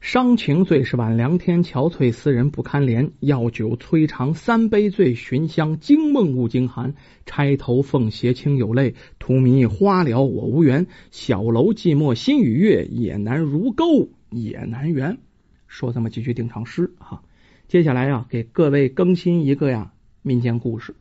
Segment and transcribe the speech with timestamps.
[0.00, 3.10] 伤情最是晚凉天，憔悴思人不堪怜。
[3.18, 6.94] 药酒催长三杯醉，寻香惊梦误惊寒。
[7.26, 10.86] 钗头凤斜清有泪，荼蘼花了我无缘。
[11.10, 15.18] 小楼寂寞心与月，也难如钩也难圆。
[15.66, 17.22] 说这么几句定场诗哈，
[17.66, 19.92] 接下来呀，给各位更新一个呀
[20.22, 20.94] 民间故事。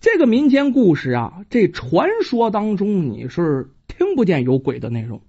[0.00, 5.20] 这个民间故事啊，这传说当中你是听不见有鬼的内容。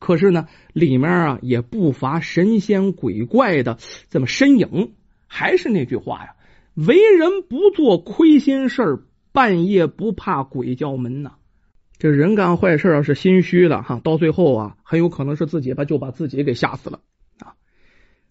[0.00, 3.78] 可是呢，里面啊也不乏神仙鬼怪的
[4.08, 4.94] 这么身影。
[5.28, 6.34] 还是那句话呀，
[6.74, 11.34] 为人不做亏心事半夜不怕鬼叫门呐。
[11.98, 16.98] 这人干坏事啊是心虚的哈，到最后啊，很有可能是自己把就把自己给吓死了
[17.38, 17.54] 啊。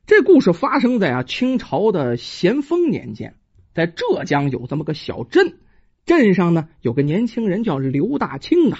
[0.07, 3.35] 这故事发生在啊清朝的咸丰年间，
[3.73, 5.59] 在浙江有这么个小镇，
[6.05, 8.79] 镇上呢有个年轻人叫刘大清啊。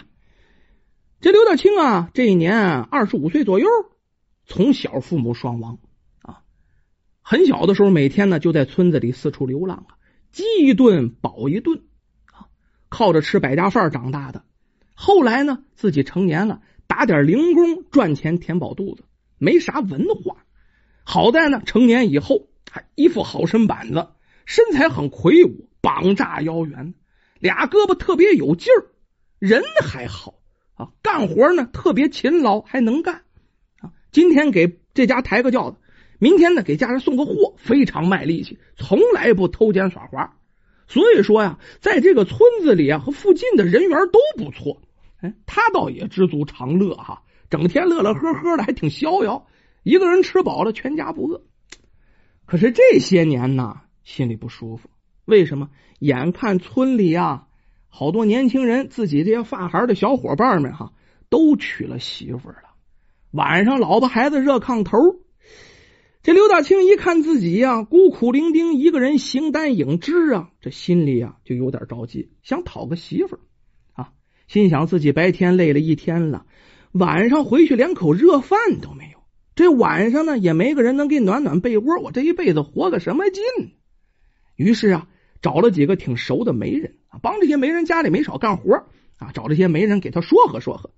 [1.21, 3.67] 这刘大清啊，这一年二十五岁左右，
[4.45, 5.77] 从小父母双亡
[6.21, 6.43] 啊，
[7.21, 9.97] 很小的时候每天呢就在村子里四处流浪啊，
[10.31, 11.83] 饥一顿饱一顿
[12.31, 12.47] 啊，
[12.87, 14.45] 靠着吃百家饭长大的。
[14.93, 19.03] 后来呢，自己成年了，打点零工赚钱填饱肚子，
[19.37, 20.45] 没啥文化。
[21.03, 24.07] 好在呢，成年以后还一副好身板子，
[24.45, 26.93] 身材很魁梧，膀炸腰圆，
[27.39, 28.87] 俩胳膊特别有劲儿，
[29.37, 30.38] 人还好。
[30.79, 33.23] 啊，干活呢特别勤劳，还能干
[33.81, 33.91] 啊！
[34.13, 35.77] 今天给这家抬个轿子，
[36.19, 40.37] 明天呢给家人送个货，非常卖力气，从来不偷奸耍滑。
[40.87, 44.81] 所以说呀，在这个村子里啊和附近的人缘都不错。
[45.19, 49.47] 哎，他倒也知足常乐哈，整天乐乐呵呵的，还挺逍遥。
[49.83, 51.41] 一个人吃饱了，全家不饿。
[52.45, 54.89] 可是这些年呢，心里不舒服。
[55.25, 55.69] 为什么？
[55.99, 57.47] 眼看村里啊。
[57.89, 60.93] 好多年轻人，自己这些发孩的小伙伴们哈，
[61.29, 62.55] 都娶了媳妇了。
[63.31, 64.97] 晚上，老婆孩子热炕头，
[66.23, 73.39] 这刘大清一看自己呀，孤苦伶仃，一个人形单影只啊，这心里啊就有点着急，想讨个媳妇
[73.93, 74.11] 啊。
[74.47, 76.45] 心想自己白天累了一天了，
[76.91, 79.19] 晚上回去连口热饭都没有。
[79.55, 83.43] 这晚上呢，也没个人能给暖暖被窝，我这一辈子活个什么劲？
[84.55, 85.07] 于是啊，
[85.41, 86.98] 找了几个挺熟的媒人。
[87.09, 88.85] 啊，帮这些媒人家里没少干活
[89.17, 90.91] 啊，找这些媒人给他说和说和，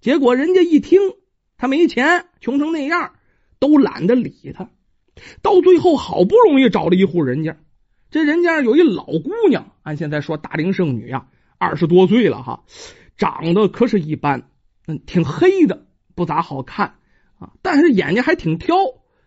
[0.00, 1.00] 结果人家一听
[1.56, 3.12] 他没钱，穷成那样，
[3.58, 4.70] 都懒得理他。
[5.42, 7.56] 到最后好不容易找了一户人家，
[8.10, 11.26] 这人家有一老姑娘，按现在说大龄剩女呀，
[11.58, 12.62] 二十多岁了哈，
[13.16, 14.48] 长得可是一般，
[14.86, 16.94] 嗯，挺黑的，不咋好看
[17.40, 18.76] 啊，但是眼睛还挺挑，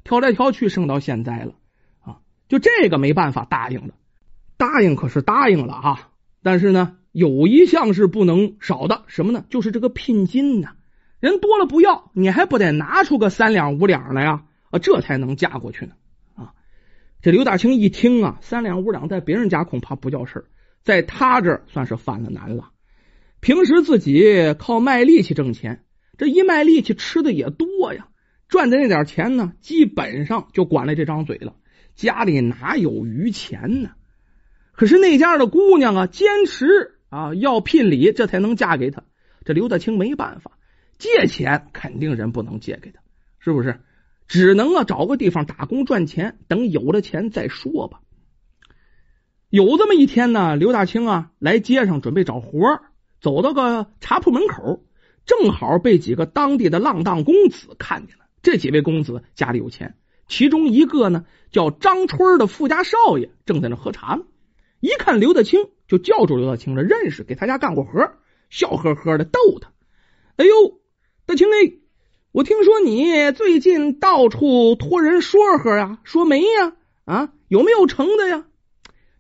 [0.06, 1.56] 挑来挑去剩到现在了
[2.00, 3.94] 啊，就这个没办法答应了，
[4.56, 6.11] 答应可是答应了哈。
[6.44, 9.46] 但是呢，有一项是不能少的，什么呢？
[9.50, 10.70] 就是这个聘金呢。
[11.20, 14.44] 人多了不要，你还不得拿出个三两五两来呀？
[14.72, 15.94] 啊，这才能嫁过去呢。
[16.34, 16.54] 啊，
[17.22, 20.46] 这刘大清一听啊，三两五两在别人家恐怕不叫事，
[20.84, 22.72] 在他这算是犯了难了。
[23.40, 25.84] 平时自己靠卖力气挣钱，
[26.18, 28.08] 这一卖力气吃的也多呀，
[28.48, 31.56] 赚的那点钱呢，基本上就管了这张嘴了，
[31.94, 33.92] 家里哪有余钱呢？
[34.82, 39.04] 可是那家的姑娘啊，坚持啊要聘礼，这才能嫁给他。
[39.46, 40.54] 这刘大清没办法，
[40.98, 43.00] 借钱肯定人不能借给他，
[43.38, 43.82] 是不是？
[44.28, 48.00] 只能啊找个地方打工赚钱，等有了钱再说吧。
[49.52, 52.82] 有这么一天呢，刘大清啊来街上准备找活
[53.20, 54.84] 走到个茶铺门口，
[55.28, 58.26] 正好被几个当地的浪荡公子看见了。
[58.42, 59.96] 这几位公子家里有钱，
[60.28, 64.24] 其中一个呢叫张春的富家少爷，正在那喝茶呢。
[64.82, 68.12] 一看刘大清，就叫住刘大清了，认识，给他家干过活，
[68.50, 69.72] 笑呵呵的逗他。
[70.36, 70.82] 哎呦，
[71.26, 71.74] 大清哎，
[72.32, 76.74] 我听说你最近到处托人说和呀，说媒呀，
[77.06, 78.46] 啊，有没有成的呀？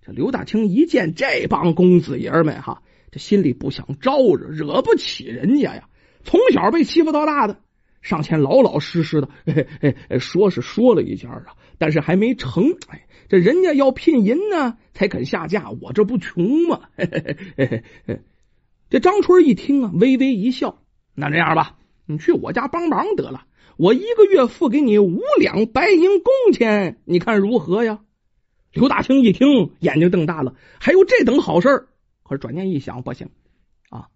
[0.04, 5.88] 这刘大清一见这帮公子爷们哈，这心里不想招惹，惹不起人家呀。
[6.24, 7.60] 从小被欺负到大的，
[8.02, 9.30] 上前老老实实的，
[10.20, 12.66] 说是说了一下啊，但是还没成。
[12.88, 13.08] 哎。
[13.30, 15.70] 这人家要聘银呢，才肯下嫁。
[15.70, 16.82] 我这不穷吗？
[16.98, 18.20] 嘿嘿嘿嘿嘿
[18.90, 20.82] 这张春一听啊，微微一笑。
[21.16, 23.46] 那这样吧，你去我家帮忙得了，
[23.78, 28.02] 我一个月付给你五两白银工钱，你看如何呀？
[28.74, 31.88] 刘大清一听，眼睛瞪大了，还有这等好事？
[32.24, 33.30] 可是转念一想，不行
[33.90, 34.10] 啊，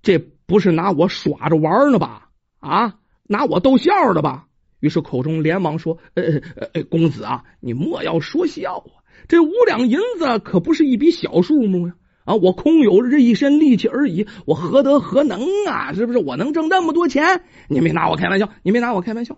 [0.00, 2.27] 这不是拿我耍着玩呢吧？
[2.60, 2.96] 啊，
[3.26, 4.46] 拿我逗笑的吧？
[4.80, 6.22] 于是口中连忙说：“呃
[6.54, 9.02] 呃呃，公子啊，你莫要说笑啊！
[9.26, 11.94] 这五两银子可不是一笔小数目呀！
[12.24, 15.92] 啊，我空有这一身力气而已，我何德何能啊？
[15.94, 16.18] 是不是？
[16.18, 17.42] 我能挣那么多钱？
[17.68, 19.36] 你没拿我开玩笑，你没拿我开玩笑。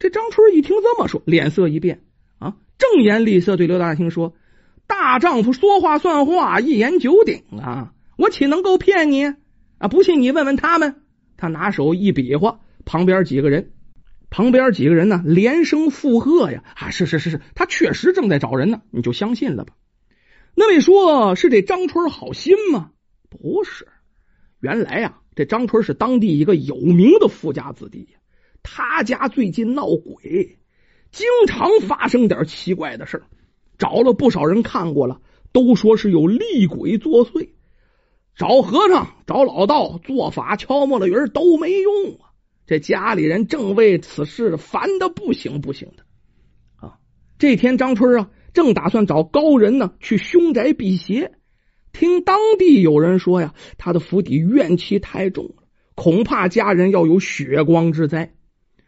[0.00, 2.02] 这张春一听这么说，脸色一变
[2.40, 4.34] 啊，正颜厉色对刘大清说
[4.88, 7.92] ：“大丈夫说话算话，一言九鼎啊！
[8.16, 9.26] 我岂能够骗你
[9.78, 9.86] 啊？
[9.88, 11.02] 不信你问问他们。”
[11.40, 13.72] 他拿手一比划，旁边几个人，
[14.28, 16.62] 旁边几个人呢连声附和呀！
[16.76, 19.72] 啊，是是是是，他确实正在找人呢，你就相信了吧。
[20.54, 22.90] 那位说是这张春好心吗？
[23.30, 23.88] 不是，
[24.60, 28.08] 原来呀，这张春是当地一个有名的富家子弟，
[28.62, 30.58] 他家最近闹鬼，
[31.10, 33.22] 经常发生点奇怪的事
[33.78, 35.22] 找了不少人看过了，
[35.52, 37.48] 都说是有厉鬼作祟。
[38.40, 42.32] 找和尚、找老道做法，敲木了鱼都没用啊！
[42.66, 46.04] 这家里人正为此事烦的不行不行的
[46.76, 46.96] 啊！
[47.38, 51.32] 这天，张春啊正打算找高人呢去凶宅辟邪，
[51.92, 55.64] 听当地有人说呀，他的府邸怨气太重了，
[55.94, 58.32] 恐怕家人要有血光之灾。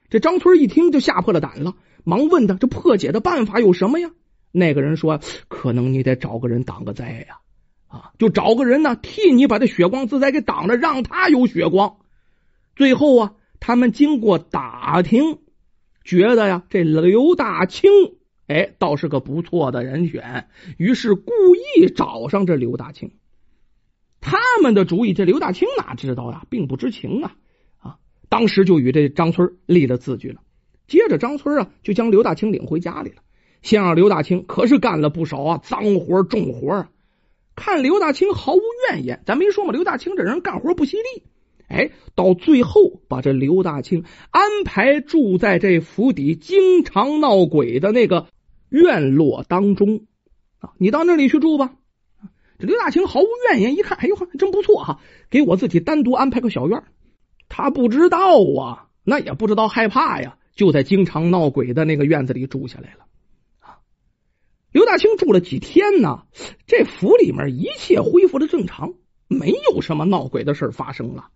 [0.08, 4.12] 这张春一听就吓破了胆了，忙问他：“这破解的办法有什么呀？”
[4.50, 7.40] 那个人说：“可能你得找个人挡个灾呀。”，
[7.93, 11.97] 啊就找个人呢，替你把这血光之灾给挡着，让他有血光。
[12.75, 15.41] 最后啊，他们经过打听，
[16.03, 17.91] 觉得呀，这刘大清，
[18.47, 20.49] 哎，倒是个不错的人选，
[20.79, 21.31] 于是故
[21.77, 23.12] 意找上这刘大清。
[24.23, 27.35] 他们的主意，这刘大清哪知道呀，并不知情啊
[27.79, 27.97] 啊！
[28.31, 30.41] 当时就与这张村立了字据了。
[30.87, 33.17] 接着，张村啊，就将刘大清领回家里了，
[33.61, 36.88] 先让刘大清可是干了不少啊脏活重活啊。
[37.54, 38.60] 看刘大清毫无
[38.90, 41.22] 怨言，咱没说嘛，刘大清这人干活不惜力。
[41.69, 48.26] 哎，到最后把这刘大清安排住在这府邸经常闹鬼的那个
[48.69, 50.06] 院落当中
[50.58, 51.72] 啊，你到那里去住吧。
[52.58, 55.00] 这刘大清毫无怨言，一看，哎呦，真不错哈，
[55.31, 56.82] 给我自己单独安排个小院。
[57.49, 58.19] 他不知道
[58.58, 63.06] 啊，那也不知道害怕呀，就在经常闹鬼的那个院子里住下来了。
[64.73, 66.23] 刘大清住了几天呢？
[66.67, 68.95] 这府里面一切恢复了正常，
[69.29, 71.29] 没有什么闹鬼的事发生了。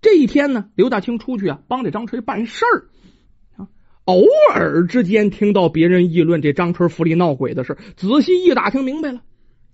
[0.00, 3.66] 这一天呢，刘大清出去啊，帮这张春办事儿，
[4.04, 4.22] 偶
[4.54, 9.22] 尔之间听到别人议论这张春府里闹鬼的事仔细一打听明白了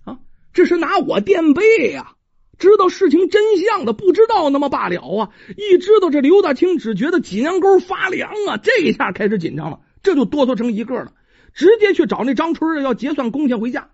[0.03, 0.19] 啊，
[0.51, 2.13] 这是拿我垫背呀！
[2.57, 11.13] 知道事情真相的不知道那么罢了啊，一知道这刘大清只觉得脊梁沟发凉啊，这一下开始紧张了，这就哆嗦成一个了。
[11.55, 13.89] 直接去找那张春要结算工钱回家。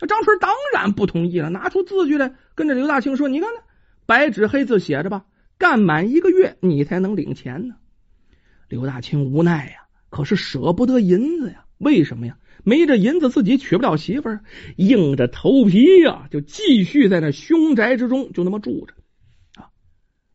[0.00, 3.62] 那张春当然不同意了，拿出字据来跟着刘大清说：“你看看，
[4.06, 5.26] 白纸黑字写着吧，
[5.58, 7.76] 干满一个月你才能领钱呢。”
[8.68, 11.64] 刘大清无奈呀，可是舍不得银子呀。
[11.78, 12.36] 为什么呀？
[12.64, 14.40] 没这银子自己娶不了媳妇儿，
[14.76, 18.94] 硬着头皮呀，就继续在那凶宅之中就那么住着。
[19.60, 19.68] 啊，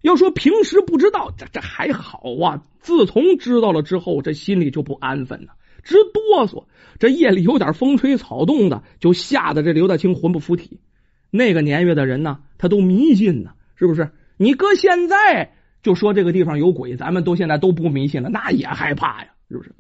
[0.02, 2.64] 要说平时不知道，这这还好啊。
[2.80, 5.54] 自从知道了之后，这心里就不安分了。
[5.84, 6.66] 直哆嗦，
[7.00, 10.80] 这夜里有点风吹草动的，就吓得这刘大清魂不附体。
[11.30, 14.12] 那个年月的人呢，他都迷信呢，是不是？
[14.38, 19.72] 你搁现在就说这个地方有鬼，咱们都现在都不迷信了，那也害怕呀，是不是？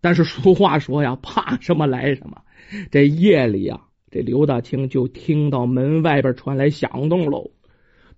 [0.00, 2.42] 但是俗话说呀，怕什么来什么。
[2.90, 3.80] 这夜里呀，
[4.10, 7.50] 这刘大清就听到门外边传来响动喽，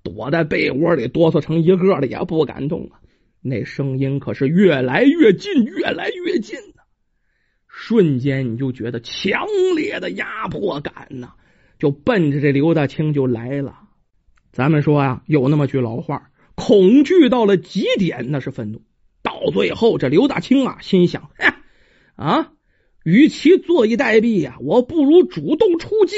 [0.02, 3.00] 躲在被窝里哆嗦成一个的，也不敢动啊。
[3.40, 6.58] 那声音可是越来越近，越来越近。
[7.74, 11.30] 瞬间你就觉得强烈的压迫感呐，
[11.78, 13.80] 就奔着这刘大清就来了。
[14.52, 18.82] 咱们说啊，有那么句老话，恐惧到了极点那是愤怒。
[19.22, 21.56] 到最后，这刘大清啊，心想：哎
[22.14, 22.52] 啊，
[23.04, 26.14] 与其坐以待毙呀，我不如主动出击。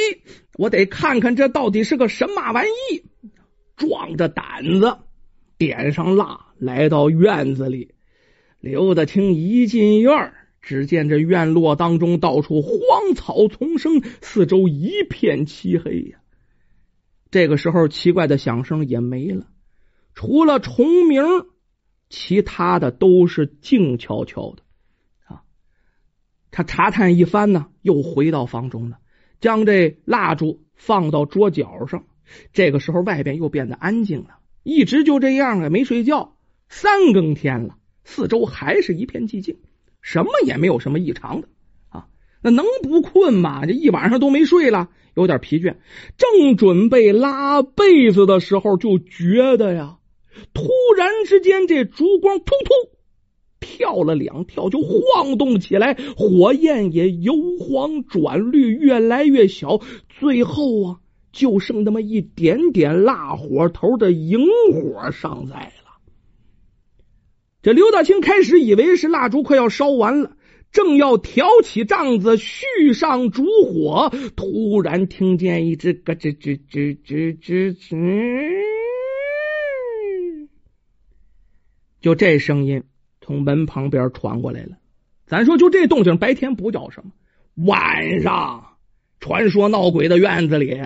[0.58, 3.04] 我得看看这到底是个什么玩意。
[3.76, 4.98] 壮着胆子，
[5.56, 7.94] 点上蜡，来到院子里。
[8.58, 10.32] 刘大清一进院。
[10.64, 16.20] 只见这院落当中到处荒草丛生，四周一片漆黑呀。
[17.30, 19.46] 这个时候，奇怪的响声也没了，
[20.14, 21.22] 除了虫鸣，
[22.08, 24.62] 其他的都是静悄悄的。
[25.26, 25.42] 啊，
[26.50, 28.96] 他查探一番呢，又回到房中了，
[29.40, 32.06] 将这蜡烛放到桌角上。
[32.54, 36.38] 这个时候，外边又变得安静了，一直就这样啊，没睡觉。
[36.70, 39.58] 三更天了，四周还是一片寂静。
[40.04, 41.48] 什么也没有什么异常的
[41.88, 42.06] 啊，
[42.42, 43.64] 那能不困吗？
[43.64, 45.76] 这一晚上都没睡了，有点疲倦。
[46.18, 49.96] 正准备拉被子的时候，就觉得呀，
[50.52, 50.68] 突
[50.98, 52.90] 然之间这烛光突突
[53.60, 59.80] 跳了两跳，就晃动起来，火焰也由黄转绿，越来越小，
[60.20, 60.96] 最后啊，
[61.32, 65.83] 就剩那么一点点蜡火头的萤火尚在了。
[67.64, 70.36] 这刘大清开始以为是蜡烛快要烧完了，
[70.70, 77.96] 正要挑起帐子续上烛火，突然听见一只咯吱吱吱吱吱吱，
[82.02, 82.82] 就这声音
[83.22, 84.76] 从门旁边传过来了。
[85.26, 87.12] 咱说，就这动静，白天不叫什么，
[87.64, 88.76] 晚上
[89.20, 90.78] 传说闹鬼的院子里，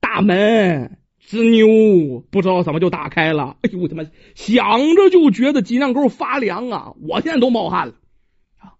[0.00, 0.98] 大门。
[1.26, 3.56] 吱扭，不知道怎么就打开了。
[3.62, 6.94] 哎呦，我他妈想着就觉得脊梁沟发凉啊！
[7.00, 7.94] 我现在都冒汗了
[8.58, 8.74] 啊！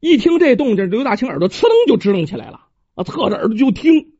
[0.00, 4.12] 一听这动静，刘大清耳朵呲楞就支棱起来了啊，侧着耳朵就听，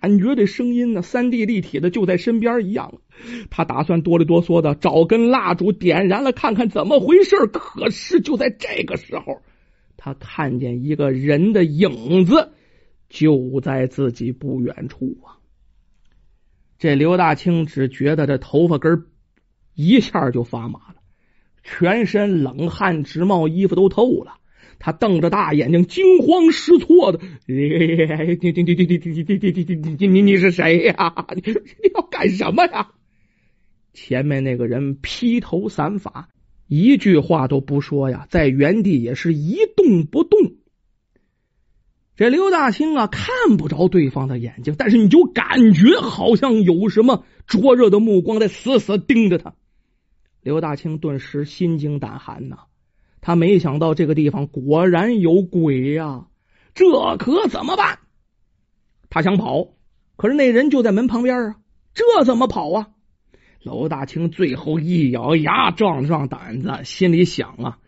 [0.00, 2.94] 感觉这声音呢，三 D 立体的就在身边一样。
[3.50, 7.46] 他打算哆里哆嗦的找根蜡烛点燃了，看看怎么回事。
[7.46, 9.42] 可是就在这个时候，
[9.96, 12.52] 他看见一个人的影子
[13.08, 15.37] 就在自己不远处啊！
[16.78, 19.06] 这刘大清只觉得这头发根
[19.74, 20.96] 一下就发麻了，
[21.62, 24.34] 全身冷汗直冒，衣服都透了。
[24.80, 31.26] 他瞪着大眼睛，惊慌失措的：“你你你你你你你你你你你你是谁呀？
[31.34, 32.92] 你你要干什么呀？”
[33.92, 36.28] 前面那个人披头散发，
[36.68, 40.38] 一句话都不说呀，在原地也是一动不动。
[42.18, 49.54] 这刘大清啊，看不着对方的眼睛，但是你就感觉好像有什么灼热的目光在死死盯着他。
[50.42, 52.62] 刘大清顿时心惊胆寒呐，
[53.20, 56.26] 他没想到这个地方果然有鬼呀，
[56.74, 58.00] 这可怎么办？
[59.10, 59.68] 他想跑，
[60.16, 61.54] 可是那人就在门旁边啊，
[61.94, 62.88] 这怎么跑啊？
[63.62, 67.78] 刘大清最后一咬牙，壮了壮胆子，心里想啊。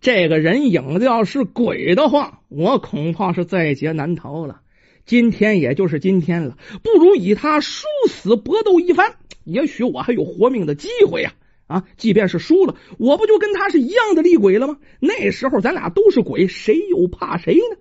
[0.00, 4.62] 这个人影子要是鬼的话，我恐怕是在劫难逃了。
[5.04, 11.34] 今天也就是今天了，不如以他殊死搏斗一番，也许我还有活命的机会呀！
[11.66, 14.78] 啊，即便是输了，我不就跟他是一样的厉鬼了吗？
[15.00, 17.76] 那时候咱俩都是鬼，谁又怕谁呢？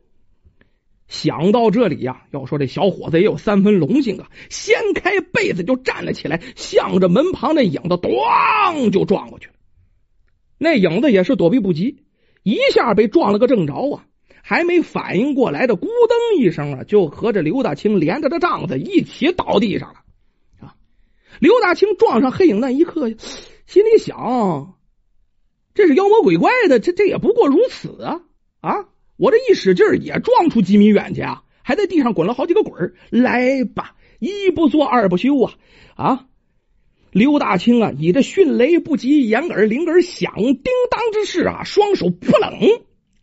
[1.07, 9.53] 想到这里呀，要说这小伙子也有三分龙性啊，掀开被子就站了起来，向着门旁那影子咣就撞过去了。
[10.57, 12.03] 那影子也是躲避不及。
[12.43, 14.05] 一下被撞了个正着啊！
[14.41, 19.99] 还没反应过来的，咕噔一声啊，就和这刘大清连着的帐子一起倒地上了
[20.59, 20.75] 啊！
[21.39, 23.09] 刘大清撞上黑影那一刻，
[23.67, 24.75] 心里想：
[25.75, 28.21] 这是妖魔鬼怪的，这这也不过如此啊！
[28.61, 28.85] 啊！
[29.17, 35.53] 我这一使劲也撞出几米远去啊，还在地上滚了好几个滚来吧，一不做二不休啊！
[35.95, 36.25] 啊！
[37.11, 42.59] 刘大清啊，你这迅雷不及掩耳铃儿响叮当之势啊，双手扑棱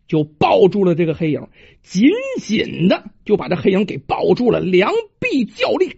[0.07, 1.47] 就抱住了这个黑影，
[1.83, 5.95] 紧紧的就把这黑影给抱住了，两臂较力。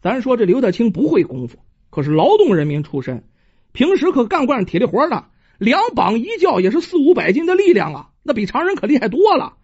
[0.00, 1.58] 咱说这刘大清不会功夫，
[1.90, 3.24] 可是劳动人民出身，
[3.72, 5.26] 平时可干惯体力活的，
[5.58, 9.56] 两膀一较也是四五百斤的力量啊，那比常人可厉害多了。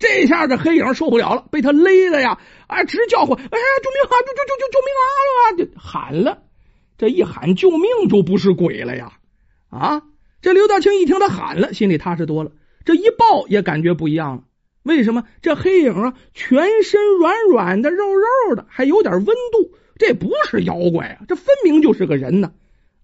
[0.00, 4.90] 这下这黑影受不了了，被他勒的呀，啊，直叫唤，哎呀，救命啊，救救救救救命
[5.36, 5.40] 啊！
[5.58, 6.42] 就喊了，
[6.96, 9.12] 这一喊救命就不是鬼了呀！
[9.68, 10.02] 啊，
[10.40, 12.52] 这刘大清一听他喊了，心里踏实多了。
[12.86, 14.44] 这一抱也感觉不一样了，
[14.82, 15.24] 为什么？
[15.42, 22.52] 这黑影啊，全身软软的、肉肉的，还有点温度，这不是妖怪啊，这分明就是个人呢！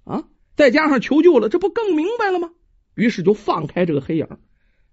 [0.04, 0.24] 啊，
[0.56, 2.52] 再加上求救了，这不更明白了吗？
[2.94, 4.26] 于是就放开这个黑影。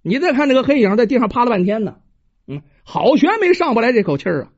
[0.03, 1.95] 你再看这个黑影在地上趴了半天呢，
[2.45, 4.49] 嗯，好悬没上不来这口气儿啊！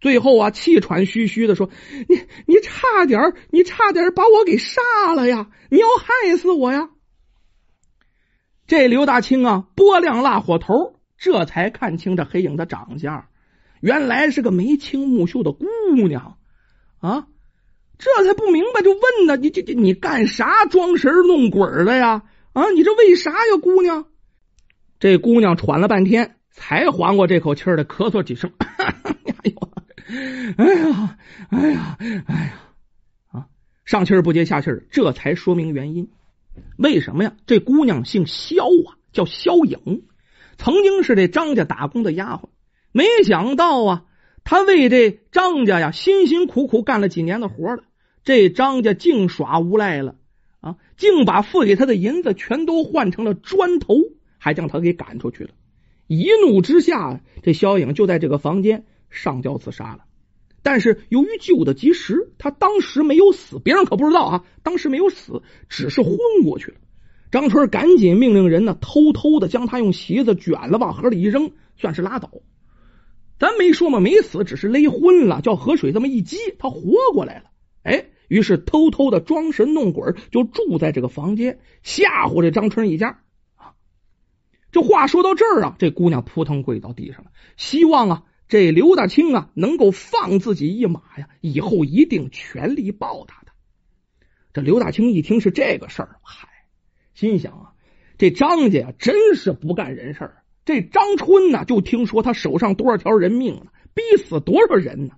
[0.00, 1.70] 最后啊，气喘吁吁的说
[2.08, 2.16] ：“你
[2.46, 4.80] 你差点你差点把我给杀
[5.14, 5.48] 了呀！
[5.70, 6.90] 你要害死我呀！”
[8.68, 13.26] 这刘大清啊，拨亮蜡火头，这才看清这黑影的长相，
[13.80, 15.66] 原来是个眉清目秀的姑
[16.06, 16.36] 娘
[17.00, 17.26] 啊！
[17.98, 22.22] 这才不明白，就问呢：“你这这你干啥装神弄鬼的呀？
[22.52, 24.06] 啊，你这为啥呀，姑娘？”
[24.98, 28.50] 这姑娘喘了半天，才缓过这口气儿来，咳嗽几声。
[28.58, 29.68] 哎呦，
[30.56, 31.18] 哎呀，
[31.50, 32.52] 哎呀，哎呀，
[33.32, 33.46] 啊！
[33.84, 36.08] 上气不接下气儿，这才说明原因。
[36.78, 37.34] 为什么呀？
[37.46, 40.04] 这姑娘姓肖啊，叫肖颖，
[40.56, 42.48] 曾经是这张家打工的丫鬟。
[42.92, 44.04] 没想到啊，
[44.44, 47.82] 她为这张家呀辛辛苦苦干了几年的活了，
[48.24, 50.14] 这张家竟耍无赖了
[50.60, 50.76] 啊！
[50.96, 53.96] 竟把付给她的银子全都换成了砖头。
[54.46, 55.50] 还将他给赶出去了，
[56.06, 60.04] 一怒之下，这萧颖就在这个房间上吊自杀了。
[60.62, 66.76] 但是由于救的及时，他当时没有死，别人可不知道啊，当时没有死，只是昏过去了。
[67.32, 72.30] 张春赶紧命令人呢，偷偷的将他用席子卷了，往河里一扔，算是拉倒。
[73.40, 77.46] 咱没说嘛，没死，只是勒昏了，叫河水这么一激，他活过来了。
[77.82, 83.18] 哎，于是偷偷的装神弄鬼，就住在这个房间，吓唬这张春一家。
[84.76, 93.54] 这话说到这儿啊，这姑娘扑腾跪到地上了，希望啊，这刘大清啊能够放自己一马呀，以后一定全力报答他。
[94.52, 96.46] 这刘大清一听是这个事儿，嗨，
[97.14, 97.72] 心想啊，
[98.18, 100.42] 这张家呀真是不干人事儿。
[100.66, 105.14] 这张春呢，就听说他手上多少条人命了，逼死多少人呢？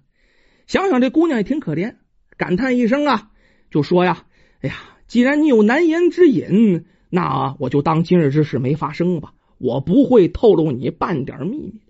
[0.68, 1.96] 想想这姑娘也挺可怜。
[2.36, 3.32] 感叹一声啊，
[3.72, 4.24] 就说呀
[4.62, 4.76] ：“哎呀，
[5.08, 9.32] 既然你有难言之隐，那我就当今日之事没发生吧。
[9.58, 11.80] 我不会透露你半点秘密。”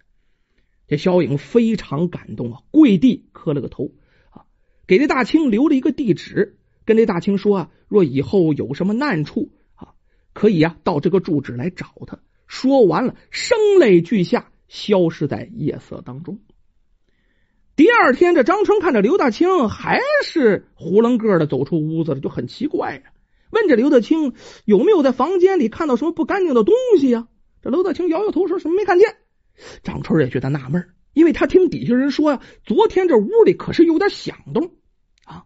[0.88, 3.90] 这萧颖非常感动啊，跪地磕了个头
[4.30, 4.46] 啊，
[4.86, 6.56] 给这大清留了一个地址，
[6.86, 9.92] 跟这大清说啊，若以后有什么难处啊，
[10.32, 12.20] 可以啊到这个住址来找他。
[12.46, 16.38] 说完了，声泪俱下，消失在夜色当中。
[17.76, 23.12] 第二天，这张春看着刘大清还是囫囵个的走出屋子了，就很奇怪呀，
[23.50, 24.32] 问这刘大清
[24.64, 27.28] 有没有在房间里看到什么不干净的东西呀？
[27.62, 29.16] 这刘大清摇摇头，说什么没看见。
[29.82, 34.72] 张春也觉得纳闷，因为他听底下人说呀，昨天这屋里可是有点响动
[35.24, 35.44] 啊。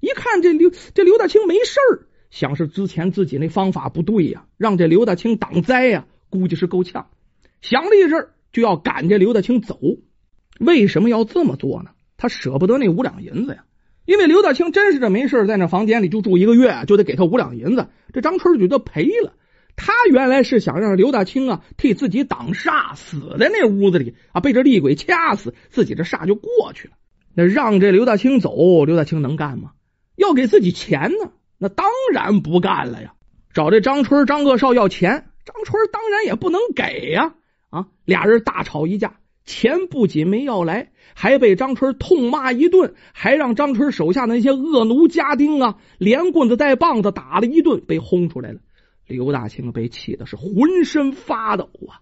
[0.00, 7.08] 一看这刘这刘大清没事儿，想是之前自己那方法不对呀，让这刘大清挡灾呀，估计是够呛。
[7.60, 9.78] 想了一阵，就要赶这刘大清走。
[10.58, 11.90] 为什么要这么做呢？
[12.16, 13.64] 他舍不得那五两银子呀，
[14.04, 17.88] 因为刘大清真是这没事在那房间里就住一个月，就得给他五两银子。
[18.12, 19.34] 这张春觉得赔了。
[19.76, 26.94] 他原来是想让刘大清啊替自己挡煞，死在那屋子里啊，被这厉鬼掐死，自己这煞就过去了。
[27.34, 29.72] 那让这刘大清走，刘大清能干吗？
[30.16, 33.14] 要给自己钱呢，那当然不干了呀。
[33.54, 37.34] 找这张春、张恶少要钱，张春当然也不能给呀。
[37.70, 39.16] 啊，俩人大吵一架。
[39.44, 48.60] 钱不仅没要来，还被张春痛骂一顿，还让张春手下那些恶奴家丁啊，连棍子带棒子打了一顿，被轰出来了。
[49.06, 52.00] 刘大清被气的是浑身发抖啊！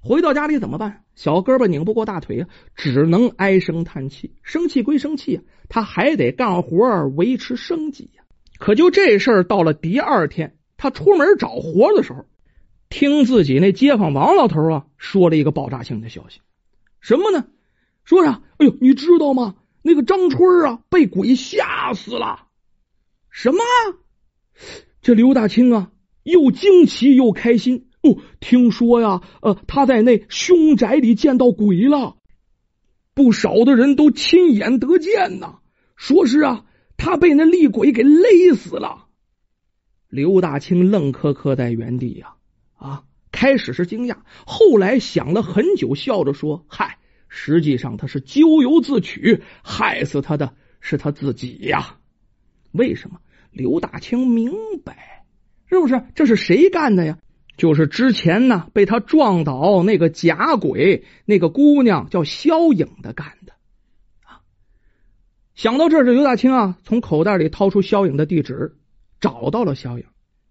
[0.00, 1.04] 回到家里怎么办？
[1.14, 4.34] 小胳膊拧不过大腿啊，只能唉声叹气。
[4.42, 8.24] 生气归生气啊，他还得干活维持生计呀。
[8.58, 12.26] 可就这事儿，到了第二天，他出门找活的时候，
[12.88, 16.40] 听自己那街坊王老头啊说了一个爆炸性的消息。
[17.00, 17.46] 什么呢？
[18.04, 19.54] 说啥，哎呦，你知道吗？
[19.82, 22.46] 那个张春啊，被鬼吓死了。
[23.30, 23.60] 什么？
[25.00, 25.90] 这刘大清啊，
[26.22, 27.88] 又惊奇又开心。
[28.02, 32.16] 哦，听说呀，呃，他在那凶宅里见到鬼了，
[33.14, 35.58] 不少的人都亲眼得见呐。
[35.96, 36.64] 说是啊，
[36.96, 39.06] 他被那厉鬼给勒死了。
[40.08, 42.34] 刘大清愣磕磕在原地呀，
[42.76, 43.04] 啊。
[43.34, 51.96] 开始是惊讶，后来想了很久，笑着说：“嗨，实际上他是咎由自取，害死他的是他自己呀。
[52.72, 53.20] 为什么？
[53.50, 54.52] 刘大清明
[54.84, 55.11] 白，
[55.76, 56.02] 是不是？
[56.14, 57.18] 这是谁干的呀？
[57.56, 63.52] 就是之前呢被他撞倒那个假鬼，那个姑娘叫萧颖的干的
[64.24, 64.40] 啊。
[65.54, 68.76] 想到这，这刘大清啊，从口袋里掏出萧颖的地址，
[69.20, 70.04] 找到了萧颖。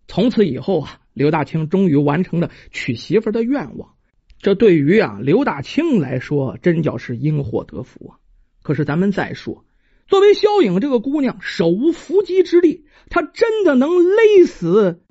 [0.07, 3.95] 从此以后啊。”刘大清终于完成了娶媳妇的愿望，
[4.39, 8.15] 这对于啊刘大清来说，真叫是因祸得福啊。
[8.63, 9.65] 可是咱们再说，
[10.07, 15.01] 作为萧颖这个姑娘，手无缚鸡之力，她真的能勒死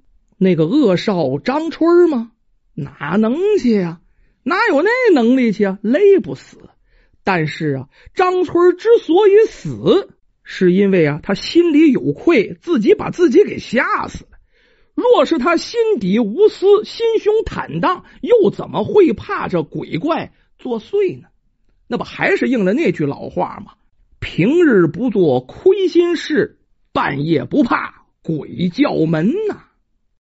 [0.42, 2.32] 那个恶少张春吗？
[2.72, 4.00] 哪能去呀？
[4.42, 5.78] 哪有那能力去啊？
[5.82, 6.56] 勒不死。
[7.22, 10.08] 但是啊，张春之所以死，
[10.42, 14.38] 是因为啊他心里有愧，自己把自己给吓死了。
[14.94, 21.28] 若是他心底无私、心胸坦荡，又怎么会怕这鬼怪作祟呢？
[21.86, 23.72] 那不还是应了那句老话吗？
[24.20, 26.58] 平日不做亏心事，
[26.94, 29.64] 半夜不怕鬼叫门呐。